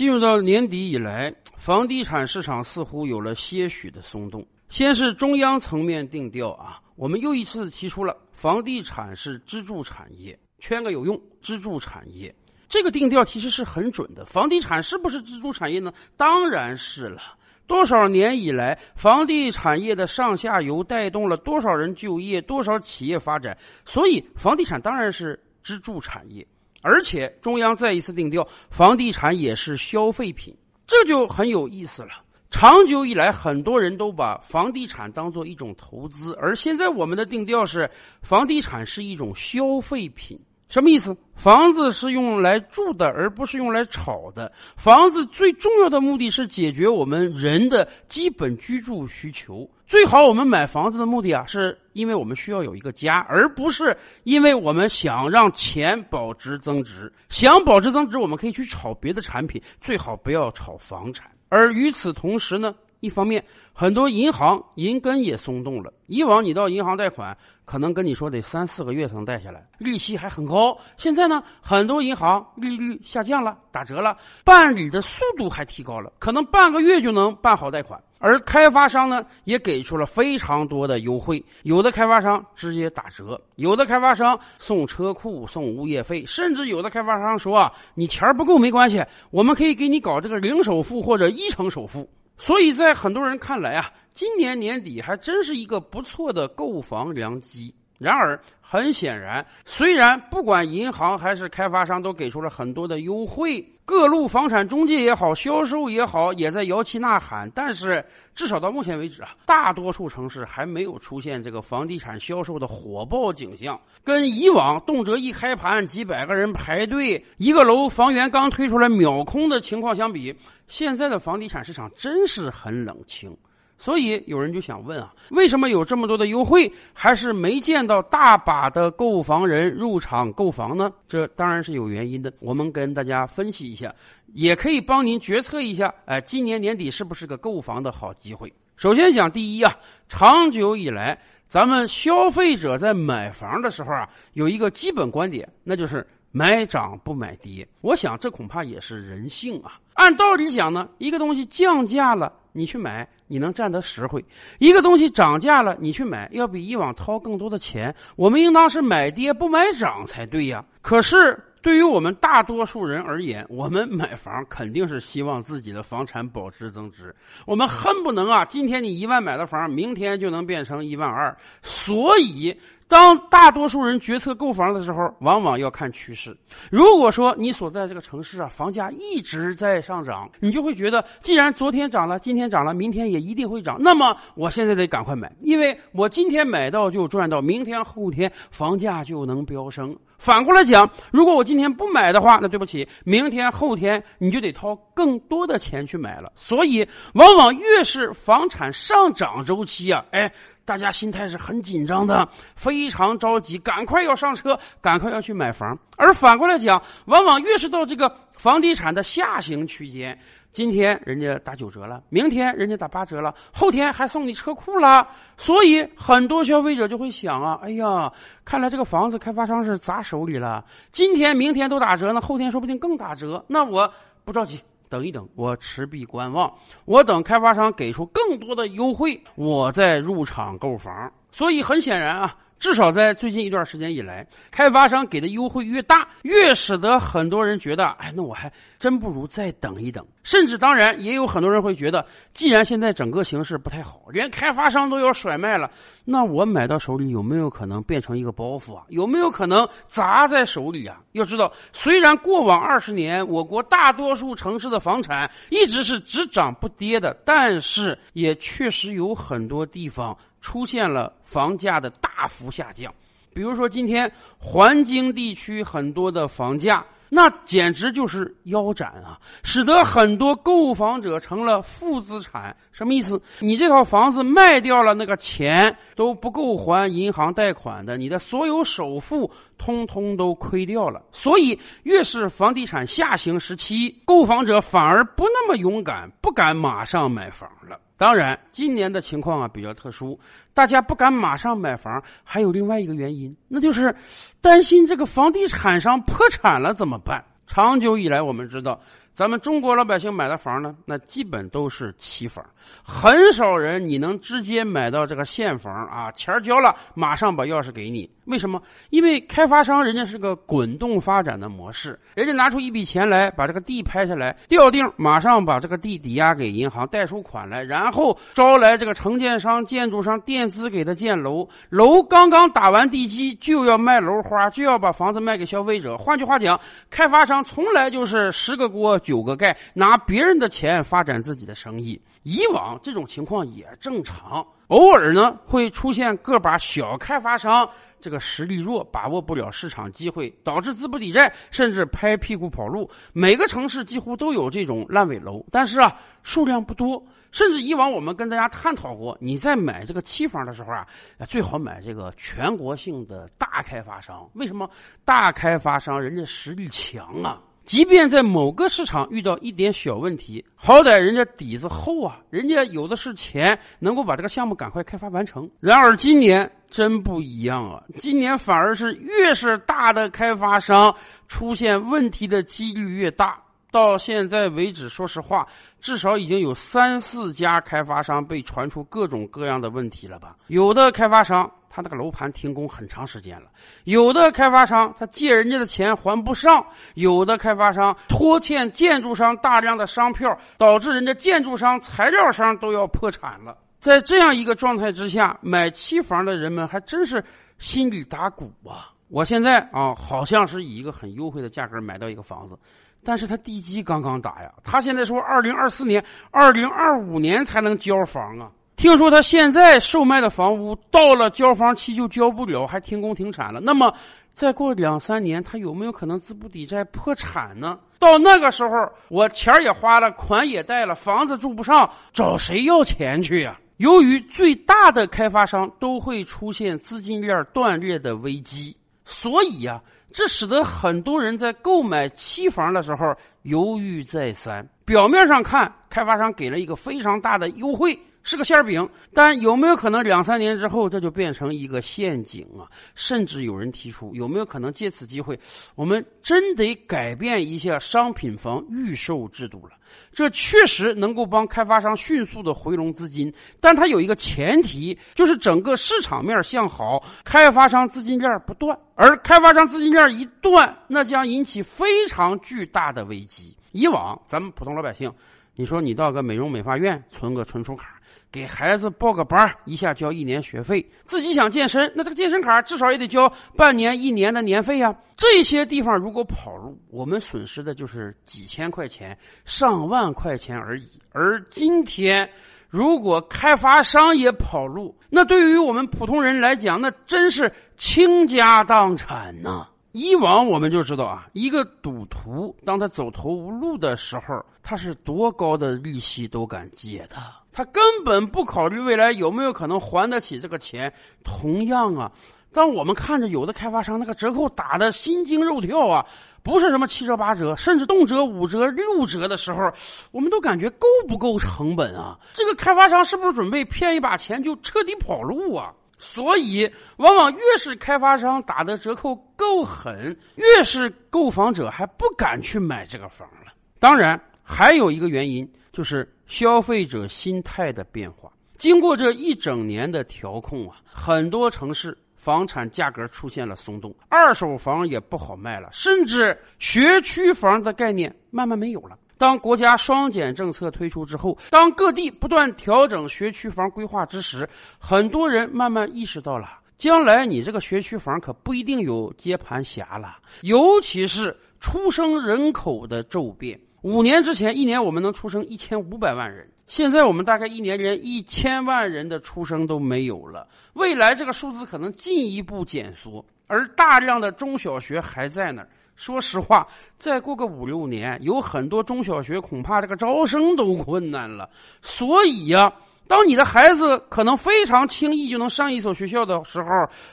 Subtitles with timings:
[0.00, 4.42] 进入到年底以来，房地产市场似乎有了些许的松动。
[4.70, 12.34] 先是中央层面定调啊，我们又一次提出了房地产是支柱产业，圈个有用，支柱产业。
[12.66, 14.24] 这个定调其实是很准的。
[14.24, 15.92] 房地产是不是支柱产业呢？
[16.16, 17.20] 当然是了。
[17.66, 23.54] 多少年以来，房地产业的上下游带动了多少人就业，多少企业发展，
[23.84, 26.46] 所以房地产当然是支柱产业。
[26.80, 30.56] 而且中央再一次定调，房地产也是消费品，
[30.86, 32.10] 这就很有意思了。
[32.50, 37.88] 长久以来，很多人都把房地产当做一种投资，而现在我们的定调是，
[38.22, 40.38] 房地产是一种消费品。
[40.68, 41.16] 什么意思？
[41.34, 44.52] 房子是用来住的，而不是用来炒的。
[44.76, 49.68] 房子最重要的目的是解决我们人的基本居住需求。
[49.90, 57.12] 最好我们买房子的目的啊，是因为我们需要有一个家，而不是因为我们想让钱保值增值。
[57.28, 61.28] 想保值增值，我们可以去炒别的产品，最好不要炒房产。
[61.48, 62.72] 而与此同时呢？
[63.00, 65.92] 一方面，很多银行银根也松动了。
[66.06, 70.78] 以往你到银行贷款，可能跟你说得三四个月才能贷下来，利息还很高。
[70.98, 78.00] 现在呢，很多银行利率下降了，打折了，办理的速度还提高了，可能半个月就能办好贷款。
[78.22, 92.06] 而开发商呢，也给出了非常多的优惠，有的开发商直接打折，有的开发商送车库、送物业费，甚至有的开发商说啊，你钱不够没关系，我们可以给你搞这个零首付或者一成首付。
[92.36, 97.74] 所以在很多人看来啊，今年年底还真是一个不错的购房良机。
[97.98, 108.02] 然而，很显然，虽然不管银行还是开发商都给出了很多的优惠，各路房产中介也好，销售也好，也在摇旗呐喊，但是
[108.36, 113.76] 至少到目前为止啊，大多数城市还没有出现这个房地产销售的火爆景象。
[114.04, 120.32] 跟以往动辄一开盘几百个人排队，一个楼房源刚推出来秒空的情况相比，
[120.68, 123.36] 现在的房地产市场真是很冷清。
[123.80, 130.92] 所以有人就想问啊，为什么有这么多的优惠，还是没见到大把的购房人入场购房呢？
[131.08, 132.30] 这当然是有原因的。
[132.40, 133.90] 我们跟大家分析一下，
[134.34, 138.52] 也可以帮您决策一下，哎，今年年底是不是个购房的好机会？
[138.76, 139.74] 首先讲第一啊，
[140.10, 141.18] 长久以来，
[141.48, 147.66] 咱们消费者在买房的时候啊，有一个基本观点，那就是买涨不买跌。
[147.80, 149.80] 我想这恐怕也是人性啊。
[149.94, 152.30] 按道理讲呢，一个东西降价了。
[152.52, 154.24] 你去买，你能占得实惠。
[154.58, 157.94] 一个东西涨价了，你去买，要比以往掏更多的钱。
[158.16, 160.64] 我们应当是买跌不买涨才对呀。
[160.82, 167.14] 可是对于我们大多数人而言，我们买房肯定是希望自己的房产保值增值。
[167.46, 171.36] 我们恨不能啊，今天你一万买的房，明天就能变成一万二。
[171.62, 172.56] 所以。
[172.90, 176.36] 当大多数人决策购房的时候，往往要看趋势。
[176.72, 183.76] 如果说你所在这个城市啊，房价一直在上涨，你就会觉得，既然昨天涨了，今天涨了，明天也一定会涨。
[183.78, 189.96] 那么我现在得赶快买，因为我今天买到就赚到，明天后天房价就能飙升。
[190.18, 196.32] 反过来讲，如果我今天不买的话，那对不起，明天后天你就得掏更多的钱去买了。
[196.34, 196.84] 所以，
[197.14, 200.28] 往往越是房产上涨周期啊，哎。
[200.70, 205.76] 大家心态是很紧张的，非常着急，赶快要上车，赶快要去买房。
[205.96, 210.16] 而反过来讲，往往越是到这个房地产的下行区间，
[210.52, 215.04] 今天人家打九折了，明天人家打八折了，后天还送你车库了。
[215.36, 218.08] 所以很多消费者就会想啊，哎呀，
[218.44, 220.64] 看来这个房子开发商是砸手里了。
[220.92, 223.44] 今天、明天都打折呢，后天说不定更打折。
[223.48, 223.92] 那我
[224.24, 224.60] 不着急。
[224.90, 226.52] 等一等，我持币观望，
[226.84, 231.10] 我等开发商给出更多的优惠，我再入场购房。
[231.30, 232.36] 所以很显然啊。
[232.60, 240.06] 至少在最近一段时间以来，开发商给的优惠越大，越使得很多人觉得，哎，那我还真不如再等一等。
[240.22, 242.04] 甚至，当然也有很多人会觉得，
[242.34, 245.70] 既然现在整个形势不太好，连开发商都要甩卖了，
[246.04, 248.84] 那我买到手里有没有可能变成一个包袱啊？
[248.88, 251.00] 有没有可能砸在手里啊？
[251.12, 260.14] 要知道，虽然过往二十年我国大多数城市的房产一直是只涨不跌的，但是也确实有很多地方。
[260.40, 262.92] 出现了房价的大幅下降，
[263.32, 272.56] 比如说今天环京地区很多的房价，那简直就是腰斩啊，使得很多购房者成了负资产。
[272.70, 273.20] 什么意思？
[273.40, 281.02] 你这套房子卖掉了，那个钱都不够还银行贷款的，你的所有首付通通都亏掉了。
[281.10, 287.78] 所以，越是房地产下行时期，购房者反而不那么勇敢，不敢马上买房了。
[288.00, 290.18] 当然，今年的情况啊比较特殊，
[290.54, 293.94] 大家不敢马上买房，还有另外一个原因，那就是
[294.40, 297.22] 担心这个房地产商破产了怎么办？
[297.46, 298.80] 长久以来，我们知道，
[299.20, 302.42] 咱们中国老百姓买的房呢，那基本都是期房，
[302.82, 308.10] 很少人你能直接买到这个现房啊，钱交了马上把钥匙给你。
[308.24, 308.62] 为什么？
[308.90, 325.98] 因为开发商人家是个滚动发展的模式，人家拿出一笔钱来把这个地拍下来，调定，马上把这个地抵押给银行贷出款来，然后招来这个承建商、建筑商垫资给他建楼，楼刚刚打完地基就要卖楼花，就要把房子卖给消费者。
[325.98, 326.58] 换句话讲，
[326.88, 332.00] 开发商从来就是十个锅九个盖，拿别人的钱发展自己的生意。
[332.22, 337.68] 以往这种情况也正常，偶尔呢会出现个把小开发商。
[338.02, 342.88] 这个实力弱，把握不了市场机会，导致资不抵债，甚至拍屁股跑路。
[343.12, 347.02] 每个城市几乎都有这种烂尾楼，但是啊，数量不多。
[347.30, 350.86] 甚至以往我们跟大家探讨过，你在买这个期房的时候啊，
[351.28, 354.26] 最好买这个全国性的大开发商。
[354.32, 354.68] 为什么？
[355.04, 357.38] 大开发商人家实力强啊。
[357.70, 365.48] 即便在某个市场遇到一点小问题，好歹人家底子厚啊，人家有的是钱，能够把这个项目赶快开发完成。
[365.60, 370.92] 然而今年真不一样啊，今年反而是越是大的开发商
[371.28, 373.40] 出现问题的几率越大。
[373.70, 375.46] 到现在为止，说实话，
[375.80, 380.34] 至少已经有三四家开发商被传出各种各样的问题了吧？
[380.48, 381.48] 有的开发商。
[381.80, 383.48] 那个楼盘停工很长时间了，
[383.84, 393.56] 有的开发商他借人家的钱还不上，有的开发商拖欠建筑商大量的商票，导致人家建筑商、材料商都要破产了。
[393.78, 397.24] 在这样一个状态之下，买期房的人们还真是
[397.58, 398.92] 心里打鼓啊！
[399.08, 402.58] 我现在啊，好像是以一个很优惠的价格买到一个房子，
[403.02, 408.50] 但是他地基刚刚打呀，他现在说二零二四年、二零二五年才能交房啊。
[408.80, 413.60] 听说他现在售卖的房屋到了交房期就交不了，还停工停产了。
[413.60, 413.92] 那么
[414.32, 417.78] 再过两三年，他有没有可能资不抵债破产呢？
[417.98, 418.70] 到那个时候，
[419.10, 423.60] 我钱也花了，款也贷了，房子住不上，找谁要钱去呀？
[423.76, 428.74] 由于最大的开发商都会出现资金链断裂的危机，
[429.04, 429.78] 所以呀，
[430.10, 434.66] 这使得很多人在购买期房的时候犹豫再三。
[434.86, 437.94] 表面上看，开发商给了一个非常大的优惠。
[438.22, 442.68] 是个馅饼，但有没有可能两三年之后这就变成一个陷阱啊？
[442.94, 445.38] 甚至有人提出，有没有可能借此机会，
[445.74, 449.72] 我们真得改变一下商品房预售制度了？
[450.12, 458.78] 这确实能够帮开发商迅速的回笼资金，但它有一个前提，就是整个市场面向好，开发商资金链不断。
[458.94, 463.56] 而开发商资金链一断，那将引起非常巨大的危机。
[463.72, 465.12] 以往咱们普通老百姓，
[465.56, 467.99] 你说你到个美容美发院存个存储卡。
[468.32, 470.84] 给孩子报个班一下交一年学费。
[471.04, 474.94] 自己想健身，那这个健身卡至少也得交半年、一年的年费呀。
[475.16, 480.88] 这些地方如果跑路，我们损失的就是几千块钱、上万块钱而已。
[481.12, 482.30] 而今天，
[482.68, 489.66] 如果开发商也跑路，那对于我们普通人来讲，那真是倾家荡产呐。
[489.92, 497.16] 以往我们就知道啊，一个赌徒当他走投无路的时候，他是多高的利息都敢借的。
[497.52, 500.92] 他根本不考虑未来有没有可能还得起这个钱。
[501.24, 502.10] 同样啊，
[502.52, 506.06] 当我们看着有的开发商那个折扣打的心惊肉跳啊，
[506.42, 509.70] 不是什么七折八折，甚至动辄五折六折的时候，
[510.10, 512.18] 我们都感觉够不够成本啊？
[512.32, 515.72] 这个开发商是不是准备骗一把钱就彻底跑路啊？
[515.98, 523.52] 所以，往往越是开发商打的折扣够狠，越是购房者还不敢去买这个房了。
[523.78, 526.08] 当然，还有一个原因就是。
[526.30, 538.96] 消费者心态的变化，经过这一整年的调控啊，很多城市房产价格出现了松动，二手房也不好卖了，甚至学区房的概念慢慢没有了。
[539.18, 544.48] 当国家双减政策推出之后，当各地不断调整学区房规划之时，
[544.78, 553.60] 很多人慢慢意识到了，将来你这个学区房可不一定有接盘侠了，尤其是出生人口的骤变。
[553.82, 560.46] 五年之前，一年我们能出生一千五百万人，现在我们大概一年连一千万人的出生都没有了。
[560.74, 565.68] 未来这个数字可能进一步减缩，而大量的中小学还在那儿。
[565.96, 571.48] 说实话，再过个五六年，有很多中小学恐怕这个招生都困难了。
[571.80, 572.70] 所以呀，
[573.06, 576.68] 当你的孩子可能非常轻易就能上一所学校的时候，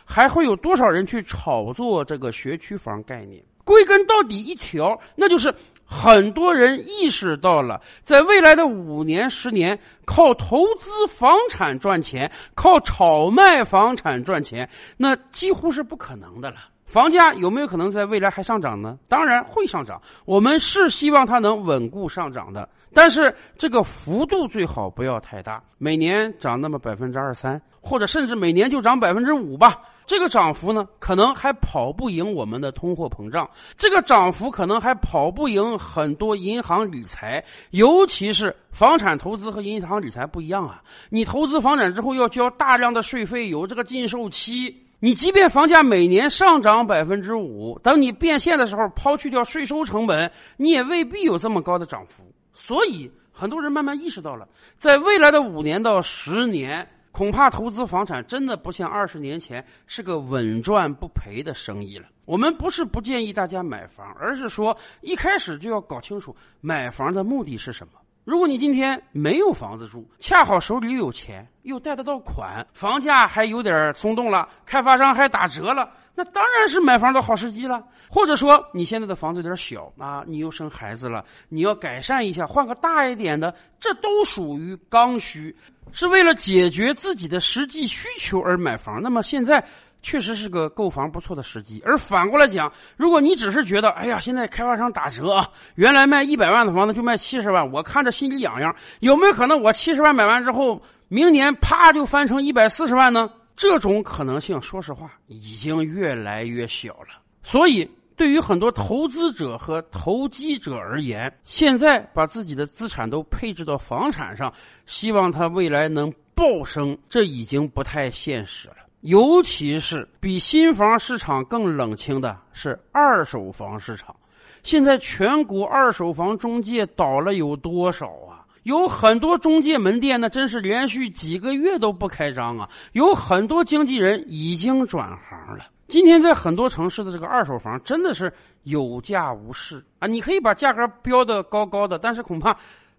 [0.06, 3.42] 还会有多少人去炒作这个学区房概念？
[3.68, 5.54] 归根到底一条，那就是。
[5.90, 16.58] 很多人意识到了，在未来的五年、十年，靠投资房产赚钱，靠炒卖房产赚钱，那几乎是不可能的了。
[16.86, 19.00] 房价有没有可能在未来还上涨呢？
[19.08, 29.80] 当然会上涨，我们是希望它能稳固上涨的，但是这个幅度最好不要太大，每年涨那么百分之二三，或者甚至每年就涨百分之五吧。
[30.08, 33.48] 这个涨幅呢，可能还跑不赢我们的通货膨胀，
[33.78, 40.82] 这个涨幅可能还跑不赢很多银行理财，尤其是房产投资和银行理财不一样啊！
[41.10, 52.24] 你投资房产之后要交大量的税费，有这个禁售期，你即便房价每年上涨百分之五，等你变现的时候，抛去掉税收成本，你也未必有这么高的涨幅。
[52.54, 54.48] 所以，很多人慢慢意识到了，
[54.78, 56.88] 在未来的五年到十年。
[57.18, 62.06] 恐怕投资房产真的不像二十年前是个稳赚不赔的生意了。
[62.26, 67.94] 我们不是不建议大家买房，而是说一开始就要搞清楚买房的目的是什么。
[68.24, 75.92] 如果你今天没有房子住，恰好手里又有钱，又贷得到款，房价还有点松动了，开发商还打折了。
[76.20, 85.56] 那当然是买房的好时机了，或者说你现在的房子有点小啊，你又生孩子了，你要改善一下，换个大一点的，这都属于刚需，
[85.92, 89.00] 是为了解决自己的实际需求而买房。
[89.00, 89.64] 那么现在
[90.02, 91.80] 确实是个购房不错的时机。
[91.86, 103.30] 而反过来讲，如果你只是觉得，哎呀，现在开发商打折啊，原来卖一百万的房子就卖七十万，我看着心里痒痒，有没有可能我七十万买完之后，明年啪就翻成一百四十万呢？
[103.58, 107.20] 这种可能性，说实话，已经越来越小了。
[107.42, 114.54] 所以，对于很多投资者和投机者而言，现在把自己的资产都配置到房产上，
[114.86, 118.76] 希望它未来能暴升，这已经不太现实了。
[119.02, 124.16] 尤其是比新房市场更冷清的是二手房市场。
[124.62, 128.37] 现在全国二手房中介倒了有多少啊？
[128.68, 132.70] 有很多中介门店呢，真是连续几个月都不开张啊！
[132.92, 135.70] 有很多经纪人已经转行了。
[135.88, 138.30] 今天在很多城市的这个二手房真的是
[138.64, 140.08] 有价无市啊！
[140.08, 142.54] 你可以把价格标的高高的，但是恐怕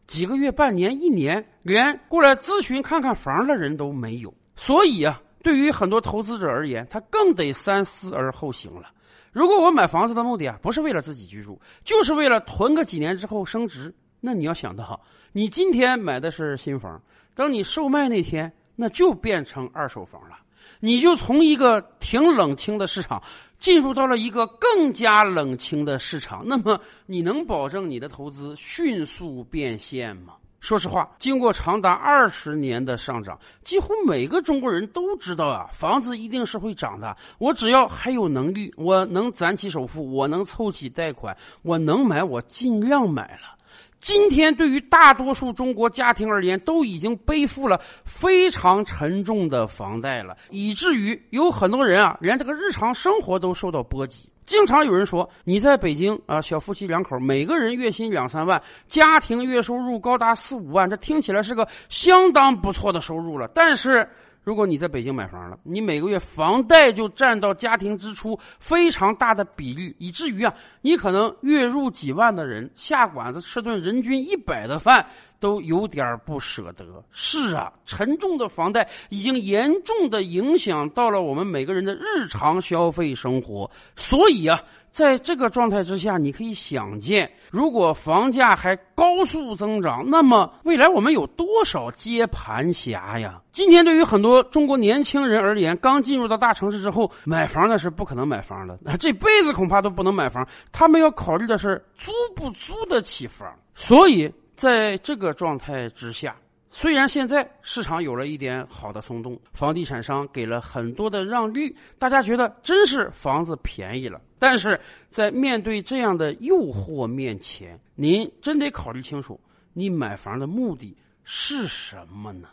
[0.06, 4.32] 几个月、半年、一年，连过来咨询看看房的人都没有。
[4.56, 8.88] 所以啊，对于很多投资者而言，他更得三思而后行了。
[9.32, 13.94] 如果我买房子的目的啊，不是为了自己居住，就是为了囤个几年之后升值。
[14.20, 15.00] 那你要想到，
[15.32, 17.00] 你今天买的是新房，
[17.35, 20.37] 等你售卖那天，那就变成二手房了。
[20.80, 23.23] 你就从一个挺冷清的市场，
[23.58, 26.42] 进入到了一个更加冷清的市场。
[26.47, 30.35] 那么，你能保证你的投资迅速变现吗？
[30.61, 37.16] 说实话，经过长达二十年的上涨，几乎每个中国人都知道啊，房子一定是会涨的。
[37.38, 43.57] 我只要还有能力，我能攒起首付，我能凑起贷款，我能买，我尽量买了。
[44.00, 54.28] 今天对于大多数中国家庭而言，都已经背负了非常沉重的房贷了，以至于有很多人啊，连这个日常生活都受到波及。
[54.46, 63.46] 经常有人说，你在北京啊，小夫妻两口，每个人月薪两三万，家庭月收入高达四五万，这听起来是个相当不错的收入了。
[63.48, 64.08] 但是，
[64.48, 75.04] 如果你在北京买房了，你每个月房贷就占到家庭支出非常大的比例，以至于啊，你可能月入几万的人下馆子吃顿人均一百的饭。
[75.40, 76.84] 都有点不舍得。
[77.12, 83.70] 是啊，沉重的房贷已经严重的影响到了我们每个人的日常消费生活。
[83.94, 84.60] 所以啊，
[84.90, 93.40] 在这个状态之下，你可以想见，如果房价还高速增长，那么未来我们有多少接盘侠呀？
[93.52, 100.47] 今天对于很多中国年轻人而言，刚进入到大城市之后，买房那是不可能买房的，那这辈子恐怕都不能买房。
[100.73, 103.49] 他们要考虑的是租不租得起房。
[103.75, 104.33] 所以。
[104.59, 106.35] 在这个状态之下，
[106.68, 114.21] 虽然现在市场有了一点好的松动，房地产商给了很多的让利，大家觉得真是房子便宜了。
[114.38, 114.80] 但是
[115.11, 119.38] 在面对这样的诱惑面前，您真得考虑清楚，
[119.73, 122.49] 你买房的目的是什么呢？